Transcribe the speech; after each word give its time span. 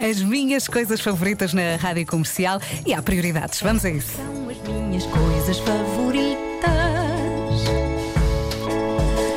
As 0.00 0.22
minhas 0.22 0.66
coisas 0.66 0.98
favoritas 0.98 1.52
na 1.52 1.76
rádio 1.76 2.06
comercial 2.06 2.58
e 2.86 2.94
há 2.94 3.02
prioridades. 3.02 3.60
Vamos 3.60 3.84
a 3.84 3.90
isso. 3.90 4.16
São 4.16 4.48
as 4.48 4.56
minhas 4.62 5.04
coisas 5.04 5.58
favoritas: 5.58 6.40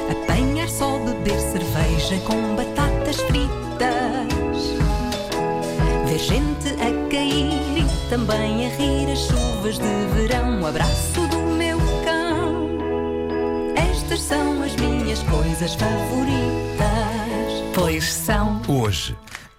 apanhar 0.10 0.70
só, 0.70 0.97
beber 0.99 1.38
cerveja 1.38 2.18
com 2.26 2.55
batatas 2.55 3.18
fritas, 3.18 4.63
ver 6.07 6.20
gente 6.20 6.70
a 6.70 7.10
cair 7.10 7.80
e 7.80 8.10
também 8.10 8.66
a 8.66 8.70
rir 8.78 9.12
as 9.12 9.20
chuvas 9.20 9.78
de 9.78 10.06
verão. 10.16 10.62
O 10.62 10.66
abraço 10.66 11.28
do 11.28 11.40
meu 11.58 11.78
cão. 12.06 12.80
Estas 13.76 14.22
são 14.22 14.64
as 14.64 14.74
minhas 14.78 15.22
coisas 15.24 15.74
favoritas. 15.76 16.54
Pois 17.76 18.05
são. 18.14 18.62
Hoje, 18.66 19.14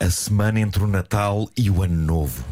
a 0.05 0.11
semana 0.11 0.61
entre 0.61 0.84
o 0.84 0.86
Natal 0.86 1.48
e 1.57 1.71
o 1.71 1.82
Ano 1.82 1.96
Novo. 1.96 2.45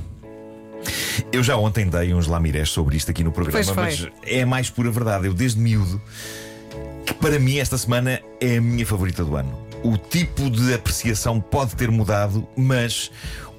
Eu 1.30 1.43
já 1.43 1.55
ontem 1.55 1.87
dei 1.87 2.15
uns 2.15 2.27
lamirés 2.27 2.70
sobre 2.70 2.97
isto 2.97 3.10
aqui 3.10 3.23
no 3.23 3.30
programa, 3.30 3.74
mas 3.74 4.09
é 4.24 4.41
a 4.41 4.47
mais 4.47 4.70
pura 4.70 4.91
verdade. 4.91 5.27
Eu, 5.27 5.34
desde 5.34 5.60
miúdo, 5.60 6.01
que 7.05 7.12
para 7.12 7.38
mim 7.38 7.59
esta 7.59 7.77
semana 7.77 8.23
é 8.41 8.57
a 8.57 8.60
minha 8.60 8.87
favorita 8.87 9.23
do 9.23 9.37
ano. 9.37 9.66
O 9.84 9.98
tipo 9.98 10.48
de 10.48 10.73
apreciação 10.73 11.38
pode 11.41 11.77
ter 11.77 11.91
mudado, 11.91 12.48
mas 12.57 13.10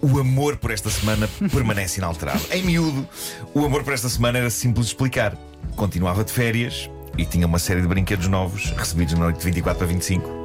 o 0.02 0.20
amor 0.20 0.58
por 0.58 0.72
esta 0.72 0.90
semana 0.90 1.30
permanece 1.54 2.00
inalterado. 2.00 2.42
Em 2.52 2.64
miúdo, 2.64 3.08
o 3.54 3.64
amor 3.64 3.84
por 3.84 3.94
esta 3.94 4.10
semana 4.10 4.40
era 4.40 4.50
simples 4.50 4.88
de 4.88 4.94
explicar. 4.94 5.38
Continuava 5.76 6.24
de 6.24 6.32
férias 6.32 6.90
e 7.16 7.28
tinha 7.28 7.46
uma 7.46 7.60
série 7.60 7.82
de 7.82 7.88
brinquedos 7.88 8.28
novos 8.28 8.72
recebidos 8.72 9.14
na 9.14 9.20
noite 9.20 9.38
de 9.38 9.46
24 9.46 9.84
a 9.84 9.88
25 9.88 10.43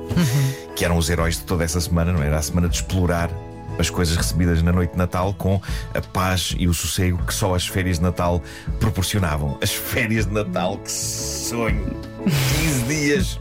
que 0.75 0.85
eram 0.85 0.97
os 0.97 1.09
heróis 1.11 1.37
de 1.37 1.43
toda 1.43 1.65
essa 1.65 1.80
semana, 1.80 2.12
não 2.12 2.23
é? 2.23 2.27
era? 2.27 2.39
A 2.39 2.43
semana 2.43 2.69
de 2.69 2.77
explorar 2.77 3.30
as 3.79 3.89
coisas 3.91 4.17
recebidas 4.17 4.61
na 4.62 4.73
noite 4.73 4.93
de 4.93 4.98
Natal 4.98 5.33
com 5.34 5.61
a 5.95 6.01
paz 6.01 6.55
e 6.59 6.67
o 6.67 6.75
sossego 6.75 7.19
que 7.25 7.33
só 7.33 7.55
as 7.55 7.67
férias 7.67 7.98
de 7.98 8.03
Natal 8.03 8.42
proporcionavam. 8.81 9.56
As 9.62 9.70
férias 9.73 10.27
de 10.27 10.33
Natal, 10.33 10.78
que 10.78 10.91
sonho! 10.91 11.97
15 12.25 12.83
dias! 12.84 13.39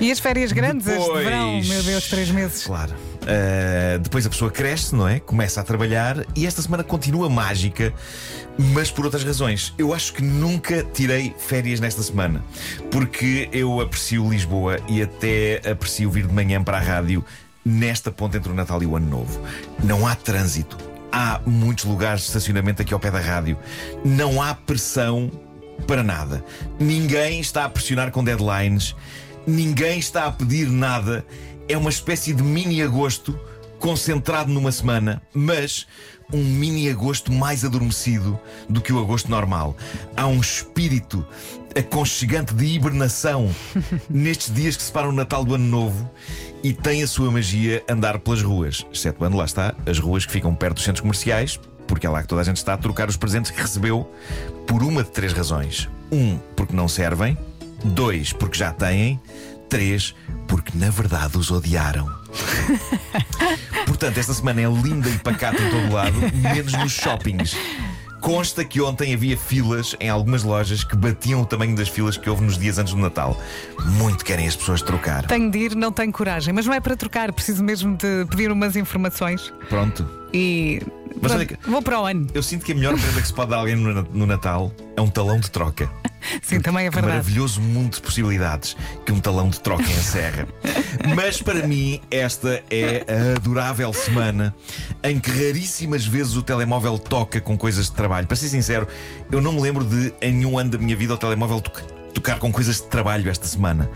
E 0.00 0.10
as 0.12 0.18
férias 0.18 0.52
grandes, 0.52 0.86
as 0.88 0.94
de 0.94 1.00
Depois- 1.00 1.24
verão, 1.24 1.60
meu 1.62 1.82
Deus, 1.82 2.08
três 2.08 2.30
meses. 2.30 2.64
Claro. 2.64 2.94
Uh, 3.22 3.98
depois 3.98 4.24
a 4.24 4.30
pessoa 4.30 4.50
cresce, 4.50 4.94
não 4.94 5.06
é? 5.06 5.20
Começa 5.20 5.60
a 5.60 5.64
trabalhar 5.64 6.24
e 6.34 6.46
esta 6.46 6.62
semana 6.62 6.82
continua 6.82 7.28
mágica, 7.28 7.92
mas 8.56 8.90
por 8.90 9.04
outras 9.04 9.24
razões. 9.24 9.74
Eu 9.76 9.92
acho 9.92 10.14
que 10.14 10.22
nunca 10.22 10.82
tirei 10.82 11.34
férias 11.38 11.80
nesta 11.80 12.02
semana, 12.02 12.42
porque 12.90 13.48
eu 13.52 13.80
aprecio 13.80 14.28
Lisboa 14.28 14.78
e 14.88 15.02
até 15.02 15.60
aprecio 15.70 16.10
vir 16.10 16.26
de 16.26 16.32
manhã 16.32 16.62
para 16.62 16.78
a 16.78 16.80
rádio 16.80 17.24
nesta 17.64 18.10
ponte 18.10 18.36
entre 18.36 18.50
o 18.50 18.54
Natal 18.54 18.82
e 18.82 18.86
o 18.86 18.96
Ano 18.96 19.08
Novo. 19.08 19.40
Não 19.82 20.06
há 20.06 20.14
trânsito. 20.14 20.78
Há 21.12 21.40
muitos 21.46 21.84
lugares 21.84 22.22
de 22.22 22.26
estacionamento 22.28 22.82
aqui 22.82 22.94
ao 22.94 23.00
pé 23.00 23.10
da 23.10 23.20
rádio. 23.20 23.58
Não 24.04 24.42
há 24.42 24.54
pressão 24.54 25.30
para 25.86 26.02
nada. 26.02 26.44
Ninguém 26.78 27.40
está 27.40 27.64
a 27.64 27.68
pressionar 27.68 28.10
com 28.10 28.24
deadlines. 28.24 28.94
Ninguém 29.46 29.98
está 29.98 30.26
a 30.26 30.32
pedir 30.32 30.68
nada. 30.68 31.24
É 31.68 31.76
uma 31.76 31.90
espécie 31.90 32.32
de 32.32 32.42
mini 32.42 32.82
agosto 32.82 33.38
concentrado 33.78 34.52
numa 34.52 34.72
semana, 34.72 35.22
mas 35.32 35.86
um 36.32 36.42
mini 36.42 36.90
agosto 36.90 37.32
mais 37.32 37.64
adormecido 37.64 38.38
do 38.68 38.80
que 38.80 38.92
o 38.92 38.98
agosto 38.98 39.30
normal. 39.30 39.76
Há 40.16 40.26
um 40.26 40.40
espírito 40.40 41.26
aconchegante 41.78 42.54
de 42.54 42.66
hibernação 42.66 43.54
nestes 44.08 44.52
dias 44.52 44.76
que 44.76 44.82
separam 44.82 45.10
o 45.10 45.12
Natal 45.12 45.44
do 45.44 45.54
Ano 45.54 45.66
Novo 45.66 46.10
e 46.62 46.72
tem 46.72 47.02
a 47.02 47.06
sua 47.06 47.30
magia 47.30 47.82
andar 47.88 48.18
pelas 48.18 48.42
ruas. 48.42 48.86
Exceto 48.92 49.18
quando 49.18 49.36
lá 49.36 49.44
está, 49.44 49.74
as 49.86 49.98
ruas 49.98 50.26
que 50.26 50.32
ficam 50.32 50.54
perto 50.54 50.76
dos 50.76 50.84
centros 50.84 51.00
comerciais, 51.00 51.60
porque 51.86 52.06
é 52.06 52.10
lá 52.10 52.22
que 52.22 52.28
toda 52.28 52.40
a 52.40 52.44
gente 52.44 52.56
está 52.56 52.74
a 52.74 52.78
trocar 52.78 53.08
os 53.08 53.16
presentes 53.16 53.50
que 53.50 53.60
recebeu 53.60 54.10
por 54.66 54.82
uma 54.82 55.02
de 55.02 55.10
três 55.10 55.32
razões. 55.32 55.88
Um, 56.10 56.38
porque 56.56 56.74
não 56.74 56.88
servem. 56.88 57.36
Dois, 57.84 58.32
porque 58.32 58.58
já 58.58 58.72
têm. 58.72 59.20
Três, 59.68 60.14
porque 60.46 60.76
na 60.76 60.90
verdade 60.90 61.36
os 61.36 61.50
odiaram. 61.50 62.08
Portanto, 63.86 64.18
esta 64.18 64.32
semana 64.32 64.62
é 64.62 64.66
linda 64.66 65.08
e 65.08 65.18
pacata 65.18 65.60
em 65.62 65.70
todo 65.70 65.92
lado, 65.92 66.14
menos 66.34 66.72
nos 66.72 66.92
shoppings. 66.92 67.56
Consta 68.20 68.64
que 68.64 68.80
ontem 68.80 69.14
havia 69.14 69.36
filas 69.36 69.94
em 70.00 70.08
algumas 70.08 70.42
lojas 70.42 70.82
que 70.82 70.96
batiam 70.96 71.40
o 71.40 71.46
tamanho 71.46 71.76
das 71.76 71.88
filas 71.88 72.16
que 72.16 72.28
houve 72.28 72.42
nos 72.42 72.58
dias 72.58 72.76
antes 72.78 72.92
do 72.92 73.00
Natal. 73.00 73.40
Muito 73.96 74.24
querem 74.24 74.46
as 74.46 74.56
pessoas 74.56 74.82
trocar. 74.82 75.24
Tenho 75.26 75.50
de 75.50 75.58
ir, 75.58 75.76
não 75.76 75.92
tenho 75.92 76.12
coragem, 76.12 76.52
mas 76.52 76.66
não 76.66 76.74
é 76.74 76.80
para 76.80 76.96
trocar, 76.96 77.32
preciso 77.32 77.62
mesmo 77.62 77.96
de 77.96 78.26
pedir 78.28 78.50
umas 78.50 78.74
informações 78.76 79.52
Pronto. 79.68 80.08
e. 80.32 80.82
Mas 81.20 81.32
olha 81.32 81.46
que- 81.46 81.56
Vou 81.68 81.82
para 81.82 82.00
o 82.00 82.04
ano. 82.06 82.26
Eu 82.34 82.42
sinto 82.42 82.64
que 82.64 82.72
a 82.72 82.74
melhor 82.74 82.94
prenda 82.98 83.20
que 83.20 83.26
se 83.26 83.32
pode 83.32 83.50
dar 83.50 83.56
a 83.56 83.60
alguém 83.60 83.76
no, 83.76 84.02
no 84.02 84.26
Natal 84.26 84.72
é 84.96 85.00
um 85.00 85.08
talão 85.08 85.38
de 85.40 85.50
troca. 85.50 85.90
Sim, 86.42 86.60
também 86.60 86.86
é 86.86 86.90
verdade. 86.90 87.06
maravilhoso 87.14 87.60
mundo 87.60 87.94
de 87.94 88.02
possibilidades 88.02 88.76
que 89.06 89.12
um 89.12 89.20
talão 89.20 89.48
de 89.48 89.60
troca 89.60 89.82
encerra. 89.84 90.46
Mas 91.14 91.40
para 91.40 91.66
mim, 91.66 92.00
esta 92.10 92.62
é 92.70 93.04
a 93.08 93.36
adorável 93.36 93.92
semana 93.92 94.54
em 95.02 95.18
que 95.18 95.30
raríssimas 95.30 96.04
vezes 96.04 96.36
o 96.36 96.42
telemóvel 96.42 96.98
toca 96.98 97.40
com 97.40 97.56
coisas 97.56 97.86
de 97.86 97.92
trabalho. 97.92 98.26
Para 98.26 98.36
ser 98.36 98.48
sincero, 98.48 98.86
eu 99.30 99.40
não 99.40 99.52
me 99.52 99.60
lembro 99.60 99.84
de, 99.84 100.12
em 100.20 100.32
nenhum 100.32 100.58
ano 100.58 100.70
da 100.70 100.78
minha 100.78 100.96
vida, 100.96 101.14
o 101.14 101.18
telemóvel 101.18 101.60
toca- 101.60 101.82
tocar 102.12 102.38
com 102.38 102.52
coisas 102.52 102.76
de 102.76 102.88
trabalho 102.88 103.30
esta 103.30 103.46
semana. 103.46 103.88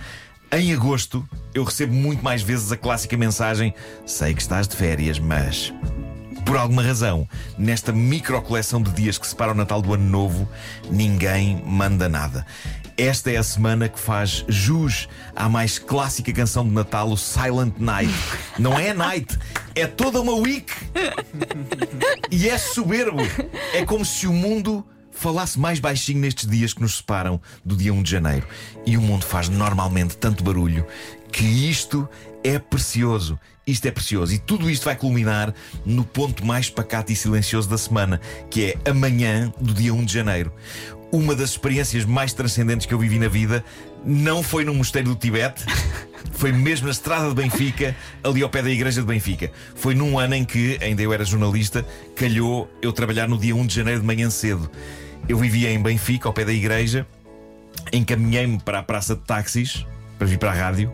Em 0.50 0.72
agosto, 0.72 1.26
eu 1.54 1.64
recebo 1.64 1.92
muito 1.94 2.22
mais 2.22 2.42
vezes 2.42 2.70
a 2.70 2.76
clássica 2.76 3.16
mensagem: 3.16 3.74
Sei 4.06 4.32
que 4.34 4.40
estás 4.42 4.68
de 4.68 4.76
férias, 4.76 5.18
mas. 5.18 5.72
Por 6.44 6.56
alguma 6.56 6.82
razão, 6.82 7.28
nesta 7.56 7.92
micro 7.92 8.40
coleção 8.42 8.82
de 8.82 8.90
dias 8.92 9.18
que 9.18 9.26
separa 9.26 9.52
o 9.52 9.54
Natal 9.54 9.80
do 9.80 9.94
Ano 9.94 10.08
Novo, 10.08 10.48
ninguém 10.90 11.62
manda 11.64 12.08
nada. 12.08 12.44
Esta 12.96 13.30
é 13.30 13.36
a 13.36 13.42
semana 13.42 13.88
que 13.88 13.98
faz 13.98 14.44
jus 14.48 15.08
à 15.34 15.48
mais 15.48 15.78
clássica 15.78 16.32
canção 16.32 16.64
de 16.64 16.70
Natal, 16.70 17.10
o 17.10 17.16
Silent 17.16 17.74
Night. 17.78 18.12
Não 18.58 18.78
é 18.78 18.92
Night, 18.92 19.38
é 19.74 19.86
toda 19.86 20.20
uma 20.20 20.34
week. 20.34 20.72
E 22.30 22.48
é 22.48 22.58
soberbo. 22.58 23.22
É 23.72 23.84
como 23.84 24.04
se 24.04 24.26
o 24.26 24.32
mundo 24.32 24.84
falasse 25.12 25.58
mais 25.58 25.78
baixinho 25.78 26.20
nestes 26.20 26.48
dias 26.48 26.72
que 26.72 26.80
nos 26.80 26.96
separam 26.96 27.40
do 27.64 27.76
dia 27.76 27.92
1 27.92 28.02
de 28.02 28.10
janeiro. 28.10 28.46
E 28.84 28.96
o 28.96 29.00
mundo 29.00 29.24
faz 29.24 29.48
normalmente 29.48 30.16
tanto 30.16 30.42
barulho 30.42 30.86
que 31.30 31.44
isto 31.44 32.08
é 32.42 32.58
precioso. 32.58 33.38
Isto 33.66 33.86
é 33.86 33.90
precioso. 33.90 34.34
E 34.34 34.38
tudo 34.38 34.68
isto 34.68 34.84
vai 34.84 34.96
culminar 34.96 35.54
no 35.86 36.04
ponto 36.04 36.44
mais 36.44 36.68
pacato 36.68 37.12
e 37.12 37.16
silencioso 37.16 37.68
da 37.68 37.78
semana, 37.78 38.20
que 38.50 38.72
é 38.72 38.90
amanhã 38.90 39.52
do 39.60 39.72
dia 39.72 39.94
1 39.94 40.04
de 40.04 40.12
janeiro. 40.12 40.52
Uma 41.12 41.34
das 41.34 41.50
experiências 41.50 42.04
mais 42.04 42.32
transcendentes 42.32 42.86
que 42.86 42.94
eu 42.94 42.98
vivi 42.98 43.18
na 43.18 43.28
vida 43.28 43.64
não 44.04 44.42
foi 44.42 44.64
no 44.64 44.74
mosteiro 44.74 45.10
do 45.10 45.14
Tibete, 45.14 45.64
foi 46.30 46.52
mesmo 46.52 46.86
na 46.86 46.92
estrada 46.92 47.28
de 47.28 47.34
Benfica, 47.34 47.94
ali 48.22 48.42
ao 48.42 48.48
pé 48.48 48.62
da 48.62 48.70
igreja 48.70 49.00
de 49.00 49.06
Benfica. 49.06 49.50
Foi 49.74 49.94
num 49.94 50.18
ano 50.18 50.34
em 50.34 50.44
que, 50.44 50.78
ainda 50.80 51.02
eu 51.02 51.12
era 51.12 51.24
jornalista, 51.24 51.84
calhou 52.14 52.70
eu 52.80 52.92
trabalhar 52.92 53.28
no 53.28 53.38
dia 53.38 53.54
1 53.54 53.66
de 53.66 53.74
janeiro 53.74 54.00
de 54.00 54.06
manhã 54.06 54.30
cedo. 54.30 54.70
Eu 55.28 55.38
vivia 55.38 55.70
em 55.70 55.80
Benfica, 55.80 56.28
ao 56.28 56.32
pé 56.32 56.44
da 56.44 56.52
igreja, 56.52 57.06
encaminhei-me 57.92 58.58
para 58.58 58.78
a 58.80 58.82
praça 58.82 59.14
de 59.14 59.22
táxis 59.22 59.86
para 60.18 60.26
vir 60.26 60.38
para 60.38 60.50
a 60.50 60.54
rádio. 60.54 60.92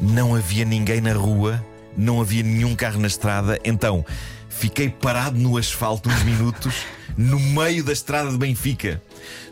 Não 0.00 0.34
havia 0.34 0.64
ninguém 0.64 1.00
na 1.00 1.12
rua, 1.12 1.64
não 1.96 2.20
havia 2.20 2.42
nenhum 2.42 2.74
carro 2.74 3.00
na 3.00 3.06
estrada, 3.06 3.58
então 3.64 4.04
fiquei 4.48 4.88
parado 4.88 5.38
no 5.38 5.56
asfalto 5.56 6.08
uns 6.08 6.22
minutos, 6.22 6.74
no 7.16 7.40
meio 7.40 7.82
da 7.82 7.92
estrada 7.92 8.30
de 8.30 8.36
Benfica. 8.36 9.02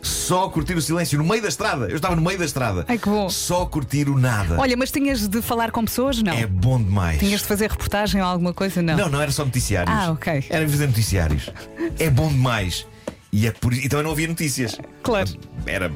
Só 0.01 0.49
curtir 0.49 0.75
o 0.75 0.81
silêncio, 0.81 1.17
no 1.17 1.23
meio 1.23 1.41
da 1.41 1.47
estrada. 1.47 1.87
Eu 1.87 1.95
estava 1.95 2.15
no 2.15 2.21
meio 2.21 2.37
da 2.37 2.45
estrada. 2.45 2.85
Ai, 2.87 2.97
que 2.97 3.09
bom. 3.09 3.29
Só 3.29 3.65
curtir 3.65 4.07
o 4.07 4.17
nada. 4.17 4.59
Olha, 4.59 4.77
mas 4.77 4.91
tinhas 4.91 5.27
de 5.27 5.41
falar 5.41 5.71
com 5.71 5.83
pessoas? 5.83 6.21
Não. 6.21 6.33
É 6.33 6.45
bom 6.45 6.77
demais. 6.81 7.19
Tinhas 7.19 7.41
de 7.41 7.47
fazer 7.47 7.71
reportagem 7.71 8.21
ou 8.21 8.27
alguma 8.27 8.53
coisa? 8.53 8.81
Não. 8.81 8.95
Não, 8.95 9.09
não 9.09 9.21
era 9.21 9.31
só 9.31 9.43
noticiários. 9.43 9.95
Ah, 9.95 10.11
ok. 10.11 10.45
Era 10.49 10.67
fazer 10.69 10.87
noticiários. 10.87 11.49
É 11.97 12.09
bom 12.09 12.29
demais. 12.29 12.85
E, 13.31 13.47
é 13.47 13.51
por... 13.51 13.73
e 13.73 13.89
também 13.89 14.05
não 14.05 14.11
havia 14.11 14.27
notícias. 14.27 14.77
Claro. 15.03 15.29
Era 15.65 15.91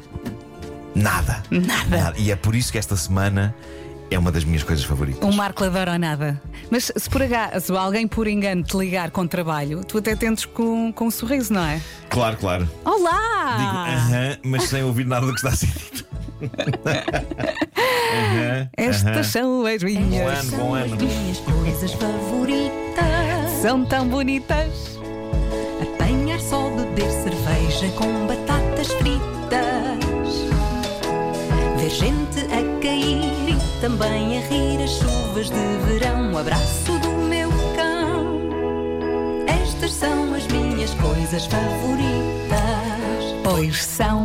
nada. 0.96 1.44
Nada. 1.52 2.14
E 2.18 2.32
é 2.32 2.36
por 2.36 2.56
isso 2.56 2.72
que 2.72 2.78
esta 2.78 2.96
semana 2.96 3.56
é 4.12 4.18
uma 4.18 4.32
das 4.32 4.44
minhas 4.44 4.64
coisas 4.64 4.84
favoritas. 4.86 5.24
Um 5.24 5.32
Marco 5.36 5.64
adora 5.64 5.98
nada. 5.98 6.42
Mas 6.72 6.92
se 6.96 7.10
por 7.10 7.22
acaso 7.22 7.76
alguém 7.78 8.08
por 8.08 8.28
engano 8.28 8.64
te 8.64 8.76
ligar 8.78 9.12
com 9.12 9.26
trabalho, 9.28 9.84
tu 9.84 9.98
até 9.98 10.16
tentes 10.16 10.46
com, 10.46 10.92
com 10.94 11.06
um 11.08 11.12
sorriso, 11.12 11.54
não 11.54 11.64
é? 11.64 11.82
Claro, 12.10 12.38
claro. 12.38 12.66
Digo 12.66 12.90
Olá! 12.90 13.88
aham, 13.88 14.38
mas 14.46 14.64
sem 14.64 14.84
ouvir 14.84 15.06
nada 15.06 15.26
do 15.26 15.34
que 15.34 15.38
está 15.40 15.50
a 15.50 15.56
ser 15.56 15.68
dito. 15.68 16.06
Aham, 18.12 18.70
Estas 18.78 19.06
aham. 19.06 19.24
são 19.24 19.66
as 19.66 19.84
Bom 19.84 19.90
minhas. 19.90 20.40
ano, 20.40 20.58
bom 20.58 20.74
ano. 20.74 20.96
minhas 20.96 21.38
coisas 21.40 21.94
favoritas. 21.94 23.52
São 23.62 23.86
tão 23.86 24.08
bonitas. 24.08 24.98
Apanhar 25.82 26.40
só, 26.40 26.70
beber 26.70 27.10
cerveja 27.12 27.90
com 27.98 28.19
também 33.90 34.38
a 34.38 34.42
rir 34.42 34.84
as 34.84 34.92
chuvas 34.92 35.50
de 35.50 35.78
verão. 35.86 36.32
Um 36.32 36.38
abraço 36.38 37.00
do 37.00 37.10
meu 37.28 37.50
cão. 37.76 38.40
Estas 39.48 39.94
são 39.94 40.34
as 40.36 40.46
minhas 40.48 40.94
coisas 40.94 41.46
favoritas, 41.48 42.60
pois 43.44 43.84
são. 43.84 44.20